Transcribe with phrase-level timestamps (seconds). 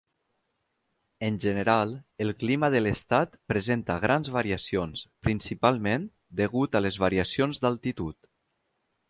[1.27, 1.91] En general,
[2.25, 6.09] el clima de l'estat presenta grans variacions, principalment
[6.43, 8.19] degut a les variacions d'altitud.